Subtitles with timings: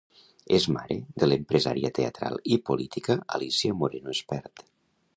[0.57, 4.69] És mare de l'empresària teatral i política Alícia Moreno Espert.